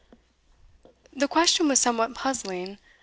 [1.13, 2.79] '"The question was somewhat puzzling.